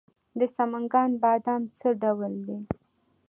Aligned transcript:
د 0.39 0.41
سمنګان 0.55 1.11
بادام 1.23 1.63
څه 1.79 1.89
ډول 2.01 2.33
دي؟ 2.45 2.57